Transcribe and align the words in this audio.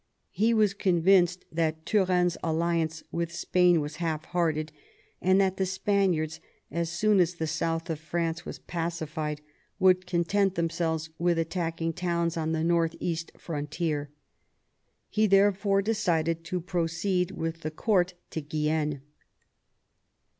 He 0.31 0.51
was 0.51 0.73
convinced 0.73 1.45
that 1.51 1.85
Turenne's 1.85 2.35
alliance 2.43 3.03
with 3.11 3.31
Spain 3.31 3.81
was 3.81 3.97
half 3.97 4.25
hearted, 4.25 4.71
and 5.21 5.39
that 5.39 5.57
the 5.57 5.65
Spaniards, 5.67 6.39
as 6.71 6.89
soon 6.89 7.19
as 7.19 7.35
the 7.35 7.45
south 7.45 7.87
of 7.87 7.99
France 7.99 8.43
was 8.43 8.57
pacified, 8.57 9.41
would 9.77 10.07
content 10.07 10.55
themselves 10.55 11.11
with 11.19 11.37
attacking 11.37 11.93
towns 11.93 12.35
on 12.35 12.51
the 12.51 12.63
north 12.63 12.95
east 12.99 13.31
frontier. 13.37 14.09
He 15.07 15.27
therefore 15.27 15.83
decided 15.83 16.43
to 16.45 16.59
proceed 16.61 17.29
with 17.29 17.61
the 17.61 17.69
court 17.69 18.15
to 18.31 18.41
Guienne. 18.41 19.01